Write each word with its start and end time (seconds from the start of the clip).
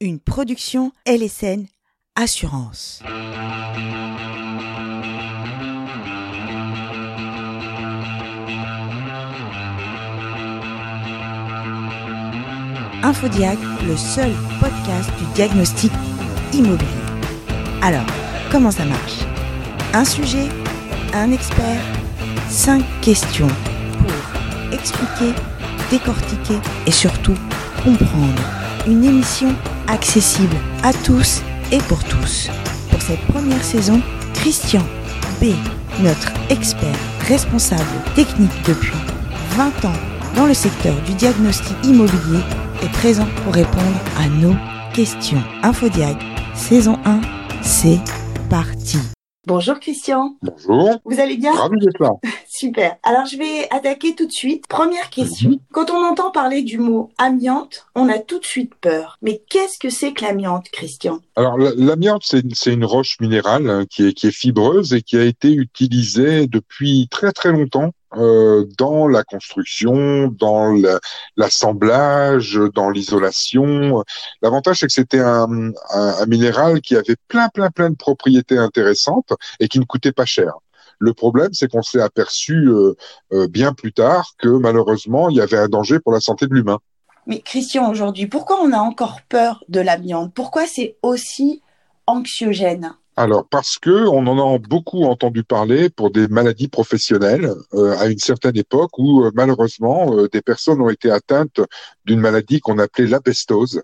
une 0.00 0.18
production 0.18 0.92
LSN 1.06 1.66
Assurance. 2.16 3.02
Infodiag, 13.02 13.58
le 13.86 13.96
seul 13.96 14.32
podcast 14.60 15.10
du 15.18 15.24
diagnostic 15.34 15.92
immobilier. 16.52 16.88
Alors, 17.82 18.06
comment 18.50 18.70
ça 18.70 18.84
marche? 18.84 19.20
Un 19.92 20.04
sujet, 20.04 20.48
un 21.12 21.30
expert, 21.30 21.80
cinq 22.48 22.82
questions 23.00 23.48
pour 23.98 24.72
expliquer, 24.72 25.32
décortiquer 25.90 26.58
et 26.86 26.92
surtout 26.92 27.36
comprendre. 27.84 28.42
Une 28.86 29.04
émission 29.04 29.54
accessible 29.88 30.56
à 30.82 30.92
tous 30.92 31.42
et 31.72 31.78
pour 31.88 32.02
tous. 32.04 32.48
Pour 32.90 33.00
cette 33.02 33.20
première 33.26 33.64
saison, 33.64 34.00
Christian 34.34 34.82
B, 35.40 35.54
notre 36.02 36.32
expert 36.50 36.96
responsable 37.20 37.82
technique 38.14 38.50
depuis 38.66 38.96
20 39.56 39.84
ans 39.84 39.98
dans 40.36 40.46
le 40.46 40.54
secteur 40.54 40.94
du 41.06 41.14
diagnostic 41.14 41.76
immobilier, 41.84 42.40
est 42.82 42.92
présent 42.92 43.26
pour 43.44 43.54
répondre 43.54 44.00
à 44.18 44.28
nos 44.28 44.54
questions. 44.92 45.42
Infodiag, 45.62 46.16
saison 46.54 46.98
1, 47.04 47.20
c'est 47.62 48.00
parti. 48.50 48.98
Bonjour 49.46 49.78
Christian. 49.78 50.36
Bonjour. 50.42 50.98
Vous 51.04 51.20
allez 51.20 51.36
bien? 51.36 51.54
Ravi 51.54 51.78
d'être 51.78 52.00
là. 52.00 52.10
Super. 52.64 52.96
Alors 53.02 53.26
je 53.26 53.36
vais 53.36 53.68
attaquer 53.70 54.14
tout 54.14 54.26
de 54.26 54.32
suite. 54.32 54.66
Première 54.68 55.10
question. 55.10 55.50
Mhm. 55.50 55.58
Quand 55.70 55.90
on 55.90 56.02
entend 56.02 56.30
parler 56.30 56.62
du 56.62 56.78
mot 56.78 57.10
amiante, 57.18 57.84
on 57.94 58.08
a 58.08 58.18
tout 58.18 58.38
de 58.38 58.44
suite 58.46 58.74
peur. 58.80 59.18
Mais 59.20 59.42
qu'est-ce 59.50 59.78
que 59.78 59.90
c'est 59.90 60.14
que 60.14 60.24
l'amiante, 60.24 60.70
Christian? 60.72 61.18
Alors, 61.36 61.58
la- 61.58 61.74
l'amiante, 61.76 62.22
c'est 62.24 62.72
une, 62.72 62.86
roche 62.86 63.18
minérale 63.20 63.68
hein, 63.68 63.84
qui 63.84 64.06
est, 64.08 64.12
qui 64.14 64.28
est 64.28 64.30
fibreuse 64.30 64.94
et 64.94 65.02
qui 65.02 65.18
a 65.18 65.24
été 65.24 65.52
utilisée 65.52 66.46
depuis 66.46 67.06
très 67.10 67.32
très 67.32 67.52
longtemps 67.52 67.90
euh, 68.16 68.64
dans 68.78 69.08
la 69.08 69.24
construction, 69.24 70.28
dans 70.28 70.72
la- 70.72 71.00
l'assemblage, 71.36 72.58
dans 72.74 72.88
l'isolation. 72.88 74.02
L'avantage, 74.40 74.78
c'est 74.78 74.86
que 74.86 74.92
c'était 74.92 75.20
un, 75.20 75.70
un, 75.90 76.14
un 76.22 76.26
minéral 76.26 76.80
qui 76.80 76.96
avait 76.96 77.16
plein 77.28 77.48
plein 77.50 77.68
plein 77.70 77.90
de 77.90 77.96
propriétés 77.96 78.56
intéressantes 78.56 79.34
et 79.60 79.68
qui 79.68 79.78
ne 79.80 79.84
coûtait 79.84 80.12
pas 80.12 80.24
cher. 80.24 80.54
Le 80.98 81.12
problème, 81.12 81.52
c'est 81.52 81.70
qu'on 81.70 81.82
s'est 81.82 82.00
aperçu 82.00 82.68
euh, 82.68 82.94
euh, 83.32 83.46
bien 83.48 83.72
plus 83.72 83.92
tard 83.92 84.32
que 84.38 84.48
malheureusement, 84.48 85.28
il 85.28 85.36
y 85.36 85.40
avait 85.40 85.58
un 85.58 85.68
danger 85.68 86.00
pour 86.00 86.12
la 86.12 86.20
santé 86.20 86.46
de 86.46 86.54
l'humain. 86.54 86.78
Mais 87.26 87.40
Christian, 87.40 87.90
aujourd'hui, 87.90 88.26
pourquoi 88.26 88.60
on 88.60 88.72
a 88.72 88.78
encore 88.78 89.20
peur 89.28 89.64
de 89.68 89.80
l'amiante? 89.80 90.34
Pourquoi 90.34 90.66
c'est 90.66 90.96
aussi 91.02 91.62
anxiogène? 92.06 92.94
Alors 93.16 93.46
parce 93.48 93.78
que 93.78 94.08
on 94.08 94.26
en 94.26 94.54
a 94.54 94.58
beaucoup 94.58 95.04
entendu 95.04 95.44
parler 95.44 95.88
pour 95.88 96.10
des 96.10 96.26
maladies 96.26 96.66
professionnelles 96.66 97.48
euh, 97.74 97.96
à 97.98 98.06
une 98.06 98.18
certaine 98.18 98.56
époque 98.56 98.98
où 98.98 99.22
euh, 99.24 99.30
malheureusement 99.34 100.12
euh, 100.16 100.28
des 100.28 100.42
personnes 100.42 100.80
ont 100.80 100.90
été 100.90 101.12
atteintes 101.12 101.60
d'une 102.04 102.18
maladie 102.18 102.58
qu'on 102.60 102.78
appelait 102.78 103.06
l'apestose, 103.06 103.82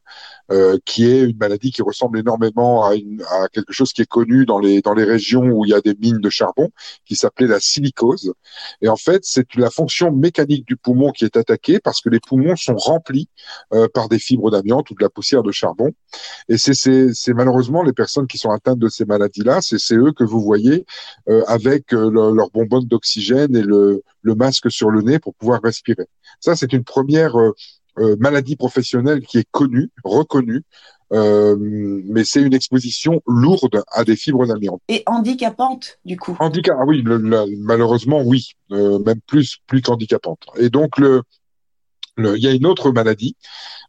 euh, 0.50 0.78
qui 0.84 1.06
est 1.06 1.22
une 1.22 1.36
maladie 1.36 1.70
qui 1.70 1.82
ressemble 1.82 2.18
énormément 2.18 2.84
à, 2.84 2.96
une- 2.96 3.22
à 3.30 3.48
quelque 3.48 3.72
chose 3.72 3.92
qui 3.92 4.02
est 4.02 4.06
connu 4.06 4.46
dans 4.46 4.58
les 4.58 4.80
dans 4.82 4.94
les 4.94 5.04
régions 5.04 5.42
où 5.44 5.64
il 5.64 5.70
y 5.70 5.74
a 5.74 5.80
des 5.80 5.94
mines 5.94 6.18
de 6.20 6.30
charbon, 6.30 6.70
qui 7.04 7.14
s'appelait 7.14 7.46
la 7.46 7.60
silicose. 7.60 8.32
Et 8.82 8.88
en 8.88 8.96
fait, 8.96 9.20
c'est 9.24 9.46
la 9.54 9.70
fonction 9.70 10.10
mécanique 10.10 10.66
du 10.66 10.76
poumon 10.76 11.12
qui 11.12 11.24
est 11.24 11.36
attaquée 11.36 11.78
parce 11.78 12.00
que 12.00 12.08
les 12.08 12.20
poumons 12.20 12.56
sont 12.56 12.76
remplis 12.76 13.28
euh, 13.74 13.86
par 13.94 14.08
des 14.08 14.18
fibres 14.18 14.50
d'amiante 14.50 14.90
ou 14.90 14.94
de 14.94 15.02
la 15.02 15.08
poussière 15.10 15.42
de 15.44 15.52
charbon. 15.52 15.92
Et 16.48 16.58
c'est 16.58 16.74
c'est- 16.74 17.32
malheureusement 17.34 17.82
les 17.82 17.92
personnes 17.92 18.26
qui 18.26 18.38
sont 18.38 18.50
atteintes 18.50 18.78
de 18.78 18.88
ces 18.88 19.04
maladies-là, 19.04 19.19
c'est 19.60 19.78
c'est 19.78 19.96
eux 19.96 20.12
que 20.12 20.24
vous 20.24 20.40
voyez 20.40 20.86
euh, 21.28 21.42
avec 21.46 21.92
euh, 21.92 22.10
leur, 22.10 22.50
bonbonne 22.50 22.84
d'oxygène 22.86 23.54
et 23.56 23.62
le, 23.62 24.02
le 24.22 24.34
masque 24.34 24.70
sur 24.70 24.90
le 24.90 25.02
nez 25.02 25.18
pour 25.18 25.34
pouvoir 25.34 25.60
respirer. 25.62 26.06
Ça, 26.40 26.56
c'est 26.56 26.72
une 26.72 26.84
première 26.84 27.36
euh, 27.36 28.16
maladie 28.18 28.56
professionnelle 28.56 29.20
qui 29.22 29.38
est 29.38 29.48
connue, 29.50 29.90
reconnue, 30.04 30.62
euh, 31.12 31.56
mais 31.58 32.24
c'est 32.24 32.40
une 32.40 32.54
exposition 32.54 33.20
lourde 33.26 33.82
à 33.90 34.04
des 34.04 34.16
fibres 34.16 34.46
d'amiante. 34.46 34.80
et 34.88 35.02
handicapante, 35.06 35.98
du 36.04 36.16
coup. 36.16 36.36
Handicap, 36.38 36.76
ah 36.80 36.84
oui, 36.86 37.02
le- 37.02 37.16
le- 37.18 37.56
malheureusement, 37.58 38.22
oui, 38.22 38.52
euh, 38.72 38.98
même 39.00 39.20
plus, 39.26 39.58
plus 39.66 39.82
qu'handicapante. 39.82 40.42
Et 40.56 40.70
donc, 40.70 40.98
le, 40.98 41.22
le, 42.16 42.36
il 42.36 42.44
y 42.44 42.46
a 42.46 42.52
une 42.52 42.66
autre 42.66 42.92
maladie 42.92 43.36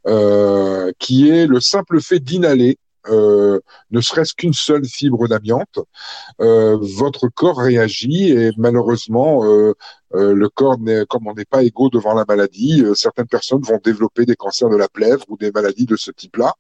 euh, 0.07 0.91
qui 0.97 1.29
est 1.29 1.45
le 1.45 1.59
simple 1.59 2.01
fait 2.01 2.19
d'inhaler, 2.19 2.77
euh, 3.09 3.59
ne 3.91 4.01
serait-ce 4.01 4.33
qu'une 4.33 4.53
seule 4.53 4.85
fibre 4.85 5.27
d'amiante, 5.27 5.79
euh, 6.39 6.77
votre 6.79 7.27
corps 7.29 7.59
réagit 7.59 8.31
et 8.31 8.51
malheureusement, 8.57 9.45
euh, 9.45 9.73
euh, 10.13 10.33
le 10.33 10.49
corps, 10.49 10.77
comme 11.09 11.27
on 11.27 11.33
n'est 11.33 11.45
pas 11.45 11.63
égaux 11.63 11.89
devant 11.89 12.13
la 12.13 12.25
maladie, 12.27 12.83
euh, 12.83 12.93
certaines 12.93 13.27
personnes 13.27 13.61
vont 13.61 13.79
développer 13.83 14.25
des 14.25 14.35
cancers 14.35 14.69
de 14.69 14.75
la 14.75 14.89
plèvre 14.89 15.23
ou 15.29 15.37
des 15.37 15.51
maladies 15.51 15.85
de 15.85 15.95
ce 15.95 16.11
type-là 16.11 16.53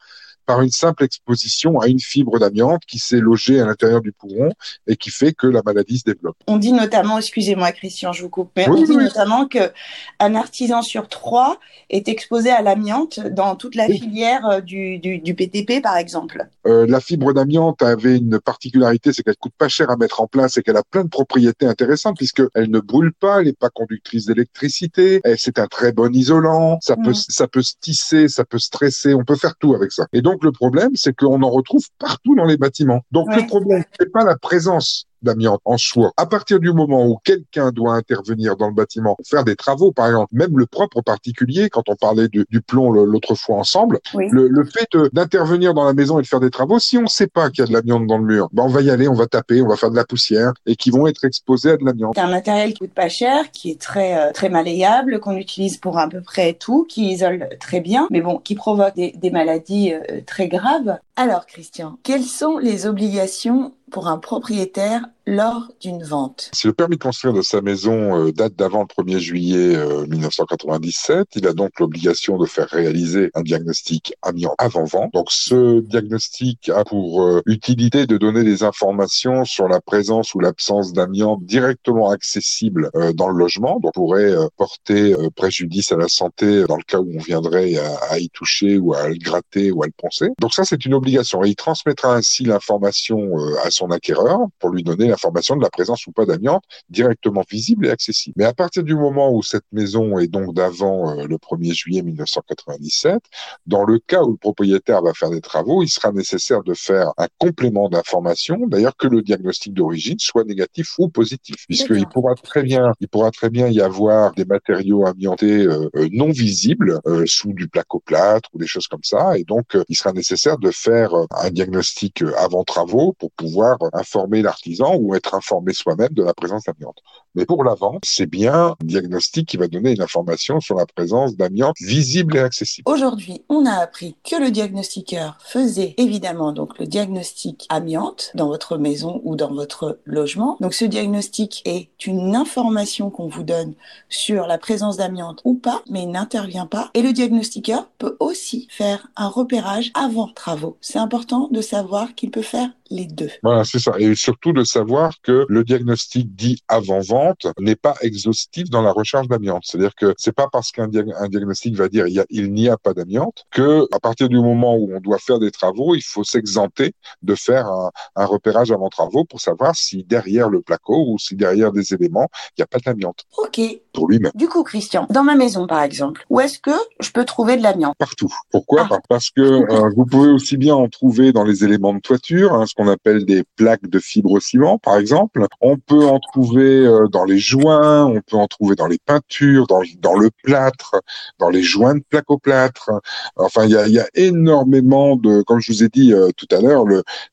par 0.45 0.61
une 0.61 0.71
simple 0.71 1.03
exposition 1.03 1.79
à 1.79 1.87
une 1.87 1.99
fibre 1.99 2.39
d'amiante 2.39 2.81
qui 2.87 2.99
s'est 2.99 3.19
logée 3.19 3.59
à 3.61 3.65
l'intérieur 3.65 4.01
du 4.01 4.11
poumon 4.11 4.49
et 4.87 4.95
qui 4.95 5.09
fait 5.09 5.33
que 5.33 5.47
la 5.47 5.61
maladie 5.65 5.99
se 5.99 6.03
développe. 6.05 6.35
On 6.47 6.57
dit 6.57 6.73
notamment, 6.73 7.17
excusez-moi 7.17 7.71
Christian, 7.71 8.11
je 8.13 8.23
vous 8.23 8.29
coupe, 8.29 8.51
mais 8.55 8.67
Oui, 8.69 8.79
on 8.81 8.83
dit 8.83 8.91
oui. 8.97 9.03
notamment 9.03 9.47
que 9.47 9.71
un 10.19 10.35
artisan 10.35 10.81
sur 10.81 11.07
trois 11.09 11.59
est 11.89 12.07
exposé 12.07 12.49
à 12.49 12.61
l'amiante 12.61 13.19
dans 13.19 13.55
toute 13.55 13.75
la 13.75 13.87
Oui. 13.87 13.99
filière 13.99 14.45
euh, 14.47 14.61
du, 14.61 14.99
du, 14.99 15.19
du 15.19 15.33
PTP, 15.35 15.81
par 15.81 15.97
exemple. 15.97 16.47
Euh, 16.67 16.85
la 16.87 16.99
fibre 16.99 17.33
d'amiante 17.33 17.81
avait 17.81 18.17
une 18.17 18.39
particularité, 18.39 19.13
c'est 19.13 19.23
qu'elle 19.23 19.35
coûte 19.37 19.53
pas 19.57 19.67
cher 19.67 19.89
à 19.89 19.97
mettre 19.97 20.21
en 20.21 20.27
place 20.27 20.57
et 20.57 20.63
qu'elle 20.63 20.77
a 20.77 20.83
plein 20.83 21.03
de 21.03 21.09
propriétés 21.09 21.65
intéressantes 21.65 22.17
puisque 22.17 22.41
elle 22.53 22.69
ne 22.69 22.79
brûle 22.79 23.13
pas, 23.13 23.39
elle 23.39 23.47
n'est 23.47 23.53
pas 23.53 23.69
conductrice 23.69 24.25
d'électricité, 24.25 25.21
c'est 25.37 25.59
un 25.59 25.67
très 25.67 25.91
bon 25.91 26.13
isolant, 26.13 26.77
ça 26.81 26.95
peut, 26.95 27.09
Mhm. 27.09 27.13
ça 27.13 27.47
peut 27.47 27.61
se 27.61 27.73
tisser, 27.79 28.27
ça 28.27 28.45
peut 28.45 28.59
stresser, 28.59 29.13
on 29.13 29.23
peut 29.23 29.35
faire 29.35 29.55
tout 29.57 29.73
avec 29.73 29.91
ça. 29.91 30.05
Et 30.13 30.21
donc 30.21 30.30
le 30.41 30.51
problème, 30.51 30.91
c'est 30.95 31.15
qu'on 31.15 31.41
en 31.41 31.49
retrouve 31.49 31.85
partout 31.99 32.35
dans 32.35 32.45
les 32.45 32.57
bâtiments. 32.57 33.01
Donc 33.11 33.27
Ouais. 33.27 33.41
le 33.41 33.47
problème, 33.47 33.83
c'est 33.99 34.11
pas 34.11 34.23
la 34.23 34.37
présence 34.37 35.05
d'amiante 35.21 35.61
en 35.65 35.77
soi. 35.77 36.11
À 36.17 36.25
partir 36.25 36.59
du 36.59 36.71
moment 36.73 37.05
où 37.07 37.17
quelqu'un 37.23 37.71
doit 37.71 37.93
intervenir 37.95 38.55
dans 38.57 38.67
le 38.67 38.73
bâtiment, 38.73 39.17
faire 39.25 39.43
des 39.43 39.55
travaux, 39.55 39.91
par 39.91 40.07
exemple, 40.07 40.29
même 40.33 40.57
le 40.57 40.65
propre 40.65 41.01
particulier, 41.01 41.69
quand 41.69 41.83
on 41.89 41.95
parlait 41.95 42.27
du, 42.27 42.45
du 42.49 42.61
plomb 42.61 42.91
l'autre 42.91 43.35
fois 43.35 43.57
ensemble, 43.57 43.99
Oui. 44.13 44.27
le, 44.31 44.47
le 44.47 44.63
fait 44.65 44.87
de- 44.93 45.09
d'intervenir 45.13 45.73
dans 45.73 45.85
la 45.85 45.93
maison 45.93 46.19
et 46.19 46.21
de 46.21 46.27
faire 46.27 46.39
des 46.39 46.49
travaux, 46.49 46.79
si 46.79 46.97
on 46.97 47.03
ne 47.03 47.07
sait 47.07 47.27
pas 47.27 47.49
qu'il 47.49 47.59
y 47.59 47.63
a 47.63 47.67
de 47.67 47.73
l'amiante 47.73 48.07
dans 48.07 48.17
le 48.17 48.25
mur, 48.25 48.49
ben 48.51 48.63
on 48.63 48.67
va 48.67 48.81
y 48.81 48.89
aller, 48.89 49.07
on 49.07 49.13
va 49.13 49.27
taper, 49.27 49.61
on 49.61 49.67
va 49.67 49.75
faire 49.75 49.91
de 49.91 49.95
la 49.95 50.05
poussière 50.05 50.53
et 50.65 50.75
qui 50.75 50.89
vont 50.89 51.07
être 51.07 51.23
exposés 51.25 51.71
à 51.71 51.77
de 51.77 51.85
l'amiante. 51.85 52.13
C'est 52.15 52.21
un 52.21 52.29
matériel 52.29 52.73
qui 52.73 52.79
coûte 52.79 52.93
pas 52.93 53.09
cher, 53.09 53.51
qui 53.51 53.71
est 53.71 53.79
très 53.81 54.17
euh, 54.17 54.31
très 54.31 54.49
malléable, 54.49 55.19
qu'on 55.19 55.35
utilise 55.37 55.77
pour 55.77 55.97
à 55.97 56.07
peu 56.09 56.21
près 56.21 56.53
tout, 56.53 56.85
qui 56.89 57.11
isole 57.11 57.49
très 57.59 57.79
bien, 57.81 58.07
mais 58.11 58.21
bon, 58.21 58.37
qui 58.39 58.55
provoque 58.55 58.95
des, 58.95 59.11
des 59.15 59.31
maladies 59.31 59.93
euh, 59.93 60.21
très 60.25 60.47
graves. 60.47 60.97
Alors 61.15 61.45
Christian, 61.45 61.97
quelles 62.03 62.23
sont 62.23 62.57
les 62.57 62.87
obligations 62.87 63.73
pour 63.91 64.07
un 64.07 64.17
propriétaire 64.17 65.05
lors 65.25 65.71
d'une 65.81 66.03
vente 66.03 66.49
Si 66.53 66.67
le 66.67 66.73
permis 66.73 66.97
de 66.97 67.03
construire 67.03 67.33
de 67.33 67.41
sa 67.41 67.61
maison 67.61 68.27
euh, 68.27 68.31
date 68.31 68.55
d'avant 68.55 68.81
le 68.81 69.03
1er 69.03 69.19
juillet 69.19 69.75
euh, 69.75 70.05
1997, 70.07 71.27
il 71.35 71.47
a 71.47 71.53
donc 71.53 71.79
l'obligation 71.79 72.37
de 72.37 72.45
faire 72.45 72.67
réaliser 72.67 73.29
un 73.33 73.41
diagnostic 73.41 74.13
amiante 74.21 74.55
avant 74.57 74.85
vente. 74.85 75.13
Donc 75.13 75.27
ce 75.29 75.79
diagnostic 75.81 76.69
a 76.69 76.83
pour 76.83 77.23
euh, 77.23 77.41
utilité 77.45 78.07
de 78.07 78.17
donner 78.17 78.43
des 78.43 78.63
informations 78.63 79.45
sur 79.45 79.67
la 79.67 79.79
présence 79.81 80.33
ou 80.33 80.39
l'absence 80.39 80.93
d'amiante 80.93 81.43
directement 81.43 82.09
accessible 82.09 82.89
euh, 82.95 83.13
dans 83.13 83.29
le 83.29 83.37
logement, 83.37 83.79
donc 83.79 83.93
pourrait 83.93 84.31
euh, 84.31 84.47
porter 84.57 85.13
euh, 85.13 85.29
préjudice 85.35 85.91
à 85.91 85.97
la 85.97 86.07
santé 86.07 86.63
dans 86.67 86.77
le 86.77 86.83
cas 86.83 86.99
où 86.99 87.11
on 87.15 87.21
viendrait 87.21 87.77
à, 87.77 87.95
à 88.09 88.19
y 88.19 88.29
toucher 88.29 88.77
ou 88.77 88.93
à 88.93 89.09
le 89.09 89.15
gratter 89.15 89.71
ou 89.71 89.83
à 89.83 89.85
le 89.85 89.93
poncer. 89.95 90.29
Donc 90.39 90.53
ça 90.53 90.63
c'est 90.63 90.85
une 90.85 90.93
obligation 90.93 91.43
et 91.43 91.49
il 91.49 91.55
transmettra 91.55 92.15
ainsi 92.15 92.43
l'information 92.43 93.19
euh, 93.19 93.55
à 93.63 93.71
son 93.71 93.91
acquéreur 93.91 94.39
pour 94.59 94.69
lui 94.69 94.83
donner 94.83 95.10
l'information 95.11 95.55
de 95.55 95.61
la 95.61 95.69
présence 95.69 96.07
ou 96.07 96.11
pas 96.11 96.25
d'amiante 96.25 96.63
directement 96.89 97.43
visible 97.49 97.85
et 97.85 97.89
accessible. 97.89 98.35
Mais 98.37 98.45
à 98.45 98.53
partir 98.53 98.83
du 98.83 98.95
moment 98.95 99.31
où 99.33 99.43
cette 99.43 99.65
maison 99.71 100.17
est 100.17 100.27
donc 100.27 100.53
d'avant 100.53 101.11
euh, 101.11 101.25
le 101.27 101.37
1er 101.37 101.73
juillet 101.73 102.01
1997, 102.01 103.21
dans 103.65 103.83
le 103.83 103.99
cas 103.99 104.23
où 104.23 104.31
le 104.31 104.37
propriétaire 104.37 105.01
va 105.01 105.13
faire 105.13 105.29
des 105.29 105.41
travaux, 105.41 105.83
il 105.83 105.89
sera 105.89 106.11
nécessaire 106.11 106.63
de 106.63 106.73
faire 106.73 107.11
un 107.17 107.27
complément 107.37 107.89
d'information, 107.89 108.57
d'ailleurs 108.67 108.95
que 108.95 109.07
le 109.07 109.21
diagnostic 109.21 109.73
d'origine 109.73 110.19
soit 110.19 110.43
négatif 110.43 110.97
ou 110.99 111.09
positif, 111.09 111.55
puisqu'il 111.67 112.07
pourra 112.07 112.35
très 112.35 112.63
bien, 112.63 112.93
il 112.99 113.07
pourra 113.07 113.31
très 113.31 113.49
bien 113.49 113.67
y 113.67 113.81
avoir 113.81 114.33
des 114.33 114.45
matériaux 114.45 115.05
amiantés 115.05 115.65
euh, 115.65 115.89
euh, 115.95 116.07
non 116.11 116.31
visibles 116.31 116.99
euh, 117.07 117.23
sous 117.25 117.53
du 117.53 117.67
placoplâtre 117.67 118.49
ou 118.53 118.57
des 118.57 118.67
choses 118.67 118.87
comme 118.87 119.03
ça, 119.03 119.37
et 119.37 119.43
donc 119.43 119.77
il 119.89 119.95
sera 119.95 120.13
nécessaire 120.13 120.57
de 120.57 120.71
faire 120.71 121.11
un 121.31 121.49
diagnostic 121.49 122.23
avant 122.37 122.63
travaux 122.63 123.13
pour 123.13 123.31
pouvoir 123.31 123.77
informer 123.93 124.41
l'artisan 124.41 124.95
ou 125.01 125.15
être 125.15 125.33
informé 125.33 125.73
soi-même 125.73 126.13
de 126.13 126.23
la 126.23 126.33
présence 126.33 126.65
d'amiante. 126.65 127.01
Mais 127.33 127.45
pour 127.45 127.63
la 127.63 127.75
vente, 127.75 128.03
c'est 128.05 128.25
bien 128.25 128.53
un 128.53 128.75
diagnostic 128.83 129.47
qui 129.47 129.55
va 129.55 129.67
donner 129.67 129.91
une 129.91 130.01
information 130.01 130.59
sur 130.59 130.75
la 130.75 130.85
présence 130.85 131.37
d'amiante 131.37 131.77
visible 131.79 132.35
et 132.35 132.39
accessible. 132.39 132.91
Aujourd'hui, 132.91 133.41
on 133.47 133.65
a 133.65 133.75
appris 133.75 134.17
que 134.29 134.35
le 134.35 134.51
diagnostiqueur 134.51 135.37
faisait 135.41 135.93
évidemment 135.97 136.51
donc 136.51 136.77
le 136.77 136.87
diagnostic 136.87 137.65
amiante 137.69 138.31
dans 138.35 138.47
votre 138.47 138.77
maison 138.77 139.21
ou 139.23 139.37
dans 139.37 139.53
votre 139.53 139.99
logement. 140.03 140.57
Donc 140.59 140.73
ce 140.73 140.83
diagnostic 140.83 141.61
est 141.63 141.89
une 142.05 142.35
information 142.35 143.09
qu'on 143.09 143.29
vous 143.29 143.43
donne 143.43 143.75
sur 144.09 144.45
la 144.45 144.57
présence 144.57 144.97
d'amiante 144.97 145.39
ou 145.45 145.53
pas, 145.53 145.83
mais 145.89 146.03
il 146.03 146.11
n'intervient 146.11 146.65
pas. 146.65 146.91
Et 146.93 147.01
le 147.01 147.13
diagnostiqueur 147.13 147.89
peut 147.97 148.17
aussi 148.19 148.67
faire 148.69 149.07
un 149.15 149.29
repérage 149.29 149.91
avant 149.93 150.27
travaux. 150.27 150.77
C'est 150.81 150.99
important 150.99 151.47
de 151.49 151.61
savoir 151.61 152.13
qu'il 152.13 152.31
peut 152.31 152.41
faire 152.41 152.69
les 152.89 153.05
deux. 153.05 153.29
Voilà, 153.41 153.63
c'est 153.63 153.79
ça. 153.79 153.93
Et 153.97 154.15
surtout 154.15 154.51
de 154.51 154.63
savoir 154.63 155.13
que 155.21 155.45
le 155.47 155.63
diagnostic 155.63 156.35
dit 156.35 156.61
avant-vente 156.67 157.20
n'est 157.59 157.75
pas 157.75 157.95
exhaustif 158.01 158.69
dans 158.69 158.81
la 158.81 158.91
recherche 158.91 159.27
d'amiante. 159.27 159.63
C'est-à-dire 159.65 159.95
que 159.95 160.13
c'est 160.17 160.35
pas 160.35 160.47
parce 160.51 160.71
qu'un 160.71 160.87
diagnostic 160.87 161.75
va 161.75 161.87
dire 161.87 162.05
il, 162.07 162.53
n'y 162.53 162.69
a 162.69 162.77
pas 162.77 162.93
d'amiante 162.93 163.45
que 163.51 163.87
à 163.91 163.99
partir 163.99 164.29
du 164.29 164.37
moment 164.37 164.75
où 164.75 164.89
on 164.93 164.99
doit 164.99 165.19
faire 165.19 165.39
des 165.39 165.51
travaux, 165.51 165.95
il 165.95 166.03
faut 166.03 166.23
s'exenter 166.23 166.93
de 167.21 167.35
faire 167.35 167.67
un, 167.67 167.91
un, 168.15 168.25
repérage 168.25 168.71
avant 168.71 168.89
travaux 168.89 169.25
pour 169.25 169.41
savoir 169.41 169.75
si 169.75 170.03
derrière 170.03 170.49
le 170.49 170.61
placo 170.61 171.05
ou 171.07 171.17
si 171.19 171.35
derrière 171.35 171.71
des 171.71 171.93
éléments, 171.93 172.29
il 172.51 172.61
n'y 172.61 172.63
a 172.63 172.67
pas 172.67 172.79
d'amiante. 172.79 173.25
OK. 173.37 173.61
Pour 173.93 174.07
lui-même. 174.07 174.31
Du 174.35 174.47
coup, 174.47 174.63
Christian, 174.63 175.05
dans 175.09 175.23
ma 175.23 175.35
maison 175.35 175.67
par 175.67 175.81
exemple, 175.81 176.25
où 176.29 176.39
est-ce 176.39 176.59
que 176.59 176.71
je 176.99 177.11
peux 177.11 177.25
trouver 177.25 177.57
de 177.57 177.63
l'amiante? 177.63 177.95
Partout. 177.97 178.33
Pourquoi? 178.49 178.87
Ah. 178.89 178.99
Parce 179.09 179.29
que 179.29 179.41
euh, 179.41 179.89
vous 179.95 180.05
pouvez 180.05 180.29
aussi 180.29 180.57
bien 180.57 180.75
en 180.75 180.87
trouver 180.87 181.33
dans 181.33 181.43
les 181.43 181.63
éléments 181.63 181.93
de 181.93 181.99
toiture, 181.99 182.53
hein, 182.53 182.65
ce 182.65 182.73
qu'on 182.73 182.87
appelle 182.87 183.25
des 183.25 183.43
plaques 183.55 183.87
de 183.87 183.99
fibre 183.99 184.39
ciment, 184.39 184.77
par 184.77 184.97
exemple. 184.97 185.45
On 185.59 185.77
peut 185.77 186.05
en 186.05 186.19
trouver 186.19 186.85
euh, 186.85 187.07
dans 187.11 187.25
les 187.25 187.39
joints, 187.39 188.05
on 188.05 188.21
peut 188.21 188.37
en 188.37 188.47
trouver 188.47 188.75
dans 188.75 188.87
les 188.87 188.99
peintures, 189.05 189.67
dans, 189.67 189.81
dans 189.99 190.15
le 190.15 190.29
plâtre, 190.43 190.95
dans 191.39 191.49
les 191.49 191.63
joints 191.63 191.95
de 191.95 192.03
plaque 192.09 192.29
au 192.29 192.37
plâtre. 192.37 192.91
Enfin, 193.35 193.65
il 193.65 193.71
y 193.71 193.77
a, 193.77 193.87
y 193.87 193.99
a, 193.99 194.07
énormément 194.15 195.15
de, 195.15 195.41
comme 195.43 195.59
je 195.59 195.71
vous 195.71 195.83
ai 195.83 195.89
dit 195.89 196.13
euh, 196.13 196.29
tout 196.35 196.47
à 196.51 196.61
l'heure, 196.61 196.85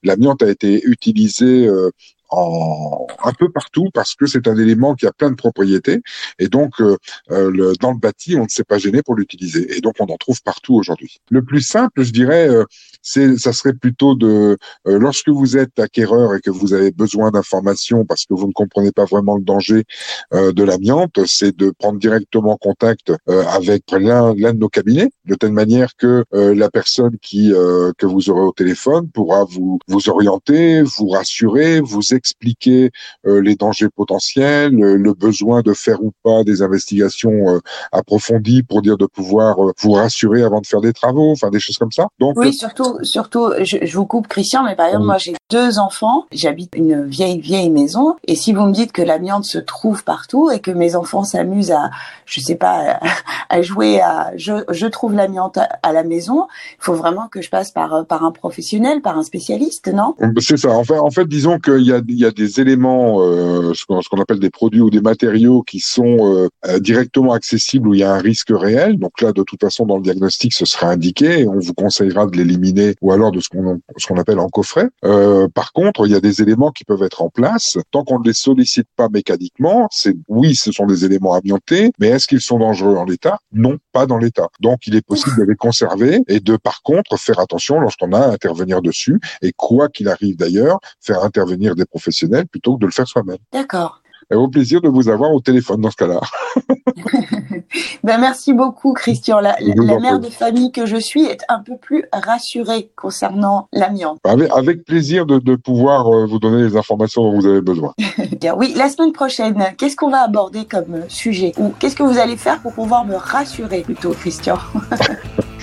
l'amiante 0.02 0.42
a 0.42 0.48
été 0.48 0.82
utilisé 0.84 1.66
euh, 1.66 1.90
en, 2.30 3.06
un 3.25 3.32
peu 3.32 3.50
partout 3.50 3.88
parce 3.92 4.14
que 4.14 4.26
c'est 4.26 4.48
un 4.48 4.56
élément 4.56 4.94
qui 4.94 5.06
a 5.06 5.12
plein 5.12 5.30
de 5.30 5.36
propriétés 5.36 6.00
et 6.38 6.48
donc 6.48 6.80
euh, 6.80 6.96
euh, 7.30 7.50
le, 7.50 7.72
dans 7.80 7.92
le 7.92 7.98
bâti 7.98 8.36
on 8.36 8.44
ne 8.44 8.48
s'est 8.48 8.64
pas 8.64 8.78
gêné 8.78 9.02
pour 9.02 9.14
l'utiliser 9.14 9.76
et 9.76 9.80
donc 9.80 9.94
on 9.98 10.06
en 10.06 10.16
trouve 10.16 10.42
partout 10.42 10.75
aujourd'hui. 10.75 11.19
Le 11.30 11.42
plus 11.42 11.62
simple, 11.62 12.02
je 12.02 12.12
dirais, 12.12 12.48
euh, 12.48 12.64
c'est 13.02 13.38
ça 13.38 13.52
serait 13.52 13.72
plutôt 13.72 14.14
de 14.14 14.56
lorsque 14.84 15.28
vous 15.28 15.56
êtes 15.56 15.78
acquéreur 15.78 16.34
et 16.34 16.40
que 16.40 16.50
vous 16.50 16.74
avez 16.74 16.90
besoin 16.90 17.30
d'informations 17.30 18.04
parce 18.04 18.24
que 18.24 18.34
vous 18.34 18.46
ne 18.46 18.52
comprenez 18.52 18.92
pas 18.92 19.04
vraiment 19.04 19.36
le 19.36 19.42
danger 19.42 19.84
de 20.32 20.62
l'amiante, 20.62 21.18
c'est 21.26 21.56
de 21.56 21.70
prendre 21.70 21.98
directement 21.98 22.56
contact 22.56 23.12
avec 23.28 23.90
l'un 23.92 24.34
l'un 24.34 24.52
de 24.52 24.58
nos 24.58 24.68
cabinets 24.68 25.10
de 25.24 25.34
telle 25.34 25.52
manière 25.52 25.96
que 25.96 26.24
la 26.32 26.70
personne 26.70 27.16
qui 27.20 27.50
que 27.50 28.06
vous 28.06 28.30
aurez 28.30 28.42
au 28.42 28.52
téléphone 28.52 29.08
pourra 29.10 29.44
vous 29.44 29.78
vous 29.88 30.08
orienter, 30.08 30.82
vous 30.82 31.08
rassurer, 31.08 31.80
vous 31.80 32.14
expliquer 32.14 32.90
euh, 33.26 33.40
les 33.40 33.56
dangers 33.56 33.88
potentiels, 33.88 34.72
le 34.72 35.14
besoin 35.14 35.62
de 35.62 35.72
faire 35.72 36.02
ou 36.02 36.12
pas 36.22 36.44
des 36.44 36.62
investigations 36.62 37.48
euh, 37.48 37.58
approfondies 37.92 38.62
pour 38.62 38.82
dire 38.82 38.96
de 38.96 39.06
pouvoir 39.06 39.58
euh, 39.62 39.72
vous 39.80 39.92
rassurer 39.92 40.42
avant 40.42 40.60
de 40.60 40.66
faire 40.66 40.80
des 40.80 40.92
travaux, 40.92 41.32
enfin 41.32 41.50
des 41.50 41.60
choses 41.60 41.78
comme 41.78 41.92
ça. 41.92 42.08
Donc 42.18 42.36
oui, 42.36 42.52
surtout, 42.52 42.88
surtout, 43.02 43.50
je, 43.61 43.79
je 43.82 43.96
vous 43.96 44.06
coupe 44.06 44.29
Christian, 44.29 44.64
mais 44.64 44.76
par 44.76 44.87
exemple 44.87 45.06
moi 45.06 45.19
j'ai 45.19 45.35
deux 45.50 45.79
enfants, 45.79 46.26
j'habite 46.32 46.75
une 46.75 47.06
vieille 47.06 47.40
vieille 47.40 47.70
maison, 47.70 48.17
et 48.26 48.35
si 48.35 48.52
vous 48.52 48.64
me 48.64 48.73
dites 48.73 48.93
que 48.93 49.02
l'amiante 49.02 49.44
se 49.44 49.58
trouve 49.58 50.05
partout 50.05 50.50
et 50.50 50.61
que 50.61 50.70
mes 50.70 50.94
enfants 50.96 51.25
s'amusent 51.25 51.73
à, 51.73 51.90
je 52.26 52.40
sais 52.40 52.56
pas, 52.56 53.00
à 53.49 53.62
jouer 53.62 54.00
à, 54.00 54.32
je, 54.37 54.64
je 54.70 54.87
trouve 54.87 55.14
l'amiante 55.14 55.58
à 55.82 55.93
la 55.93 56.05
maison, 56.05 56.46
il 56.73 56.85
faut 56.85 56.94
vraiment 56.94 57.29
que 57.29 57.40
je 57.40 57.50
passe 57.50 57.70
par 57.70 58.06
par 58.06 58.25
un 58.25 58.31
professionnel, 58.31 59.00
par 59.00 59.19
un 59.19 59.23
spécialiste, 59.23 59.88
non? 59.88 60.14
C'est 60.40 60.56
ça. 60.56 60.70
En 60.70 60.85
fait, 60.85 60.99
en 60.99 61.11
fait, 61.11 61.26
disons 61.26 61.58
qu'il 61.58 61.87
y 61.87 61.93
a 61.93 62.00
il 62.08 62.19
y 62.19 62.25
a 62.25 62.31
des 62.31 62.61
éléments, 62.61 63.20
euh, 63.20 63.73
ce 63.75 63.85
qu'on 63.87 64.20
appelle 64.20 64.38
des 64.38 64.50
produits 64.50 64.81
ou 64.81 64.90
des 64.90 65.00
matériaux 65.00 65.62
qui 65.62 65.81
sont 65.81 66.19
euh, 66.20 66.49
euh, 66.67 66.79
directement 66.79 67.32
accessibles 67.32 67.88
où 67.88 67.94
il 67.94 68.00
y 68.00 68.05
a 68.05 68.12
un 68.12 68.19
risque 68.19 68.50
réel. 68.50 68.99
Donc 68.99 69.20
là, 69.20 69.32
de 69.32 69.43
toute 69.43 69.61
façon, 69.61 69.87
dans 69.87 69.96
le 69.96 70.02
diagnostic, 70.02 70.52
ce 70.52 70.64
sera 70.64 70.88
indiqué 70.88 71.40
et 71.40 71.49
on 71.49 71.58
vous 71.58 71.75
conseillera 71.75 72.26
de 72.26 72.37
l'éliminer 72.37 72.77
ou 73.00 73.12
alors 73.12 73.32
de 73.32 73.40
ce 73.40 73.48
qu'on 73.48 73.80
ce 73.96 74.06
qu'on 74.06 74.19
appelle 74.19 74.38
en 74.38 74.48
coffret. 74.48 74.88
Euh, 75.04 75.48
par 75.48 75.72
contre, 75.72 76.06
il 76.06 76.12
y 76.12 76.14
a 76.14 76.20
des 76.20 76.42
éléments 76.42 76.70
qui 76.70 76.84
peuvent 76.84 77.02
être 77.02 77.22
en 77.22 77.30
place 77.30 77.78
tant 77.90 78.04
qu'on 78.04 78.20
ne 78.20 78.25
les 78.25 78.34
sollicite 78.34 78.88
pas 78.96 79.08
mécaniquement. 79.08 79.88
C'est 79.90 80.14
oui, 80.28 80.54
ce 80.54 80.72
sont 80.72 80.86
des 80.86 81.04
éléments 81.04 81.34
amiantés, 81.34 81.90
mais 81.98 82.08
est-ce 82.08 82.26
qu'ils 82.26 82.40
sont 82.40 82.58
dangereux 82.58 82.96
en 82.96 83.04
l'état? 83.04 83.38
Non, 83.52 83.78
pas 83.92 84.06
dans 84.06 84.19
l'état. 84.19 84.48
Donc, 84.60 84.86
il 84.86 84.94
est 84.94 85.06
possible 85.06 85.36
de 85.38 85.44
les 85.44 85.56
conserver 85.56 86.20
et 86.28 86.40
de 86.40 86.56
par 86.56 86.82
contre 86.82 87.16
faire 87.19 87.40
attention 87.40 87.80
lorsqu'on 87.80 88.12
a 88.12 88.20
à 88.20 88.30
intervenir 88.30 88.82
dessus 88.82 89.20
et 89.42 89.52
quoi 89.56 89.88
qu'il 89.88 90.08
arrive 90.08 90.36
d'ailleurs, 90.36 90.78
faire 91.00 91.25
intervenir 91.25 91.75
des 91.75 91.84
professionnel 91.88 92.46
plutôt 92.46 92.76
que 92.76 92.80
de 92.80 92.86
le 92.86 92.92
faire 92.92 93.08
soi-même. 93.08 93.38
D'accord. 93.52 94.02
Et 94.30 94.34
au 94.34 94.48
plaisir 94.48 94.80
de 94.80 94.88
vous 94.88 95.08
avoir 95.08 95.32
au 95.32 95.40
téléphone 95.40 95.80
dans 95.80 95.90
ce 95.90 95.96
cas-là. 95.96 96.20
ben 98.04 98.19
merci 98.19 98.52
beaucoup, 98.52 98.92
Christian. 98.92 99.40
La, 99.40 99.56
mère 100.00 100.20
de 100.20 100.28
famille 100.28 100.72
que 100.72 100.86
je 100.86 100.96
suis 100.96 101.25
est 101.25 101.44
un 101.48 101.60
peu 101.60 101.76
plus 101.76 102.04
rassurée 102.12 102.90
concernant 102.96 103.69
l'amiante. 103.72 104.19
Avec, 104.25 104.50
avec, 104.52 104.84
plaisir 104.84 105.26
de, 105.26 105.38
de 105.38 105.56
pouvoir 105.56 106.08
euh, 106.08 106.26
vous 106.26 106.38
donner 106.38 106.62
les 106.62 106.76
informations 106.76 107.22
dont 107.22 107.38
vous 107.38 107.46
avez 107.46 107.60
besoin. 107.60 107.94
oui, 108.56 108.75
la 108.76 108.88
semaine 108.88 109.12
prochaine, 109.12 109.64
qu'est-ce 109.76 109.96
qu'on 109.96 110.10
va 110.10 110.22
aborder 110.22 110.64
comme 110.64 111.02
sujet? 111.08 111.52
Ou 111.58 111.72
qu'est-ce 111.78 111.96
que 111.96 112.02
vous 112.02 112.19
allez 112.19 112.36
faire 112.36 112.60
pour 112.60 112.72
pouvoir 112.72 113.04
me 113.04 113.16
rassurer 113.16 113.82
plutôt, 113.82 114.10
Christian? 114.10 114.58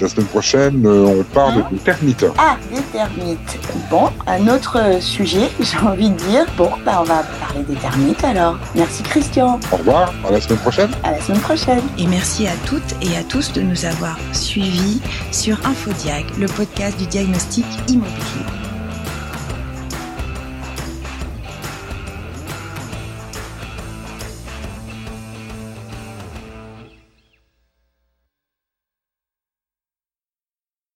La 0.01 0.09
semaine 0.09 0.27
prochaine, 0.27 0.85
euh, 0.85 1.19
on 1.19 1.23
parle 1.23 1.59
hein 1.59 1.67
des 1.71 1.77
termites. 1.77 2.25
Ah, 2.37 2.57
des 2.71 2.81
termites. 2.81 3.57
Bon, 3.89 4.09
un 4.27 4.47
autre 4.47 5.01
sujet, 5.01 5.49
j'ai 5.59 5.77
envie 5.77 6.09
de 6.09 6.15
dire. 6.15 6.45
Bon, 6.57 6.69
bah 6.85 6.97
on 6.99 7.03
va 7.03 7.23
parler 7.39 7.63
des 7.63 7.75
termites 7.75 8.23
alors. 8.23 8.57
Merci 8.75 9.03
Christian. 9.03 9.59
Au 9.71 9.77
revoir, 9.77 10.13
à 10.27 10.31
la 10.31 10.41
semaine 10.41 10.59
prochaine. 10.59 10.91
À 11.03 11.11
la 11.11 11.21
semaine 11.21 11.41
prochaine. 11.41 11.81
Et 11.97 12.07
merci 12.07 12.47
à 12.47 12.55
toutes 12.65 12.95
et 13.01 13.17
à 13.17 13.23
tous 13.23 13.53
de 13.53 13.61
nous 13.61 13.85
avoir 13.85 14.17
suivis 14.33 15.01
sur 15.31 15.57
Infodiag, 15.65 16.25
le 16.37 16.47
podcast 16.47 16.97
du 16.99 17.05
diagnostic 17.05 17.65
immobilier. 17.87 18.64